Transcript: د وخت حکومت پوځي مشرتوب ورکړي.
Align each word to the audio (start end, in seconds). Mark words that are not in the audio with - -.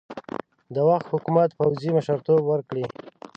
د 0.75 0.77
وخت 0.89 1.07
حکومت 1.13 1.49
پوځي 1.59 1.89
مشرتوب 1.97 2.41
ورکړي. 2.47 2.85